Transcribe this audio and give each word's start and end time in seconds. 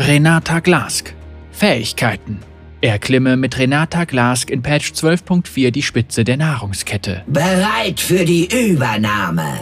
Renata 0.00 0.60
Glask. 0.60 1.12
Fähigkeiten. 1.50 2.38
Erklimme 2.80 3.36
mit 3.36 3.58
Renata 3.58 4.04
Glask 4.04 4.48
in 4.48 4.62
Patch 4.62 4.92
12.4 4.92 5.72
die 5.72 5.82
Spitze 5.82 6.22
der 6.22 6.36
Nahrungskette. 6.36 7.24
Bereit 7.26 7.98
für 7.98 8.24
die 8.24 8.46
Übernahme. 8.46 9.58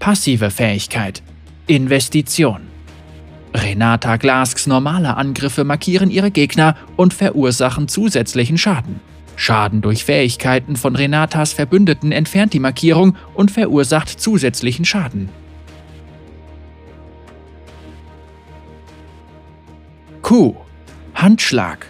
Passive 0.00 0.50
Fähigkeit. 0.50 1.22
Investition. 1.66 2.60
Renata 3.54 4.18
Glasks 4.18 4.66
normale 4.66 5.16
Angriffe 5.16 5.64
markieren 5.64 6.10
ihre 6.10 6.30
Gegner 6.30 6.76
und 6.96 7.14
verursachen 7.14 7.88
zusätzlichen 7.88 8.58
Schaden. 8.58 9.00
Schaden 9.34 9.80
durch 9.80 10.04
Fähigkeiten 10.04 10.76
von 10.76 10.94
Renatas 10.94 11.54
Verbündeten 11.54 12.12
entfernt 12.12 12.52
die 12.52 12.60
Markierung 12.60 13.16
und 13.32 13.50
verursacht 13.50 14.10
zusätzlichen 14.10 14.84
Schaden. 14.84 15.30
Q. 20.24 20.56
Handschlag. 21.14 21.86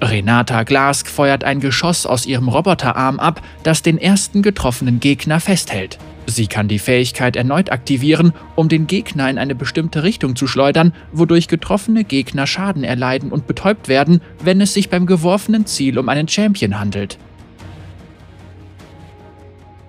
Renata 0.00 0.62
Glask 0.62 1.08
feuert 1.08 1.44
ein 1.44 1.60
Geschoss 1.60 2.06
aus 2.06 2.24
ihrem 2.24 2.48
Roboterarm 2.48 3.20
ab, 3.20 3.42
das 3.64 3.82
den 3.82 3.98
ersten 3.98 4.40
getroffenen 4.40 4.98
Gegner 4.98 5.40
festhält. 5.40 5.98
Sie 6.24 6.46
kann 6.46 6.68
die 6.68 6.78
Fähigkeit 6.78 7.36
erneut 7.36 7.70
aktivieren, 7.70 8.32
um 8.54 8.70
den 8.70 8.86
Gegner 8.86 9.28
in 9.28 9.36
eine 9.36 9.54
bestimmte 9.54 10.04
Richtung 10.04 10.36
zu 10.36 10.46
schleudern, 10.46 10.94
wodurch 11.12 11.48
getroffene 11.48 12.04
Gegner 12.04 12.46
Schaden 12.46 12.82
erleiden 12.82 13.30
und 13.30 13.46
betäubt 13.46 13.88
werden, 13.88 14.22
wenn 14.42 14.62
es 14.62 14.72
sich 14.72 14.88
beim 14.88 15.04
geworfenen 15.04 15.66
Ziel 15.66 15.98
um 15.98 16.08
einen 16.08 16.28
Champion 16.28 16.80
handelt. 16.80 17.18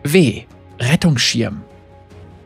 W. 0.04 0.44
Rettungsschirm. 0.78 1.62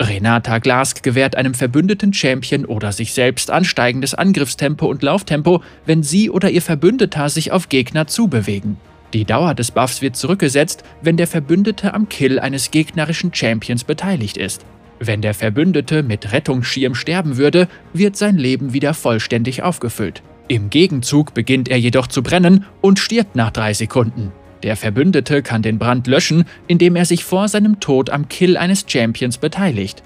Renata 0.01 0.57
Glask 0.57 1.03
gewährt 1.03 1.35
einem 1.35 1.53
verbündeten 1.53 2.13
Champion 2.13 2.65
oder 2.65 2.91
sich 2.91 3.13
selbst 3.13 3.51
ansteigendes 3.51 4.13
Angriffstempo 4.13 4.87
und 4.87 5.03
Lauftempo, 5.03 5.61
wenn 5.85 6.03
sie 6.03 6.29
oder 6.29 6.49
ihr 6.49 6.61
Verbündeter 6.61 7.29
sich 7.29 7.51
auf 7.51 7.69
Gegner 7.69 8.07
zubewegen. 8.07 8.77
Die 9.13 9.25
Dauer 9.25 9.53
des 9.53 9.71
Buffs 9.71 10.01
wird 10.01 10.15
zurückgesetzt, 10.15 10.83
wenn 11.01 11.17
der 11.17 11.27
Verbündete 11.27 11.93
am 11.93 12.09
Kill 12.09 12.39
eines 12.39 12.71
gegnerischen 12.71 13.33
Champions 13.33 13.83
beteiligt 13.83 14.37
ist. 14.37 14.65
Wenn 14.99 15.21
der 15.21 15.33
Verbündete 15.33 16.03
mit 16.03 16.31
Rettungsschirm 16.31 16.95
sterben 16.95 17.37
würde, 17.37 17.67
wird 17.93 18.15
sein 18.15 18.37
Leben 18.37 18.73
wieder 18.73 18.93
vollständig 18.93 19.63
aufgefüllt. 19.63 20.21
Im 20.47 20.69
Gegenzug 20.69 21.33
beginnt 21.33 21.69
er 21.69 21.79
jedoch 21.79 22.07
zu 22.07 22.23
brennen 22.23 22.65
und 22.81 22.99
stirbt 22.99 23.35
nach 23.35 23.51
drei 23.51 23.73
Sekunden. 23.73 24.31
Der 24.63 24.75
Verbündete 24.75 25.41
kann 25.41 25.61
den 25.61 25.79
Brand 25.79 26.07
löschen, 26.07 26.45
indem 26.67 26.95
er 26.95 27.05
sich 27.05 27.23
vor 27.23 27.47
seinem 27.47 27.79
Tod 27.79 28.09
am 28.09 28.27
Kill 28.27 28.57
eines 28.57 28.85
Champions 28.87 29.37
beteiligt. 29.37 30.03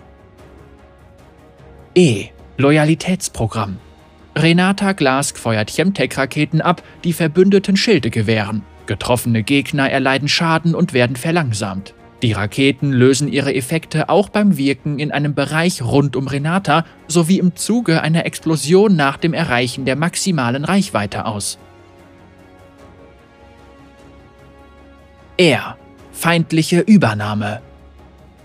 E. 1.93 2.27
Loyalitätsprogramm. 2.57 3.77
Renata 4.37 4.93
Glask 4.93 5.37
feuert 5.37 5.69
Chemtech-Raketen 5.69 6.61
ab, 6.61 6.83
die 7.03 7.13
Verbündeten 7.13 7.77
Schilde 7.77 8.09
gewähren. 8.09 8.63
Getroffene 8.85 9.43
Gegner 9.43 9.89
erleiden 9.89 10.27
Schaden 10.27 10.75
und 10.75 10.93
werden 10.93 11.15
verlangsamt. 11.15 11.93
Die 12.21 12.31
Raketen 12.31 12.91
lösen 12.91 13.31
ihre 13.31 13.53
Effekte 13.53 14.09
auch 14.09 14.29
beim 14.29 14.57
Wirken 14.57 14.99
in 14.99 15.11
einem 15.11 15.35
Bereich 15.35 15.81
rund 15.81 16.15
um 16.15 16.27
Renata 16.27 16.85
sowie 17.07 17.39
im 17.39 17.55
Zuge 17.55 18.01
einer 18.01 18.25
Explosion 18.25 18.95
nach 18.95 19.17
dem 19.17 19.33
Erreichen 19.33 19.85
der 19.85 19.95
maximalen 19.95 20.65
Reichweite 20.65 21.25
aus. 21.25 21.59
Er. 25.37 25.77
Feindliche 26.13 26.79
Übernahme. 26.79 27.61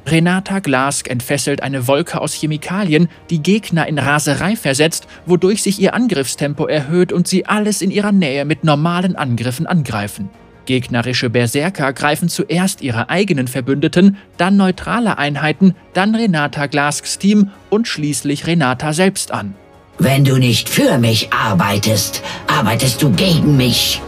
Renata 0.07 0.59
Glask 0.59 1.09
entfesselt 1.09 1.63
eine 1.63 1.87
Wolke 1.87 2.21
aus 2.21 2.35
Chemikalien, 2.35 3.09
die 3.31 3.41
Gegner 3.41 3.87
in 3.87 3.99
Raserei 3.99 4.57
versetzt, 4.57 5.07
wodurch 5.25 5.63
sich 5.63 5.81
ihr 5.81 5.95
Angriffstempo 5.95 6.67
erhöht 6.67 7.13
und 7.13 7.29
sie 7.29 7.47
alles 7.47 7.81
in 7.81 7.93
ihrer 7.93 8.11
Nähe 8.11 8.45
mit 8.45 8.65
normalen 8.65 9.15
Angriffen 9.15 9.67
angreifen. 9.67 10.31
Gegnerische 10.67 11.31
Berserker 11.31 11.93
greifen 11.93 12.29
zuerst 12.29 12.83
ihre 12.83 13.09
eigenen 13.09 13.47
Verbündeten, 13.47 14.17
dann 14.37 14.57
neutrale 14.57 15.17
Einheiten, 15.17 15.77
dann 15.93 16.15
Renata 16.17 16.67
Glasks 16.67 17.19
Team 17.19 17.51
und 17.71 17.87
schließlich 17.87 18.49
Renata 18.49 18.93
selbst 18.93 19.31
an. 19.31 19.55
Wenn 19.99 20.25
du 20.25 20.39
nicht 20.39 20.69
für 20.69 20.99
mich 20.99 21.33
arbeitest, 21.33 22.23
arbeitest 22.49 23.01
du 23.01 23.11
gegen 23.13 23.57
mich. 23.57 24.01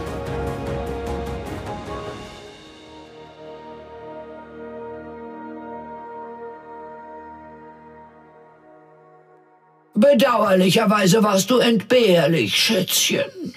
Bedauerlicherweise 9.95 11.21
warst 11.23 11.51
du 11.51 11.59
entbehrlich, 11.59 12.55
Schätzchen. 12.55 13.53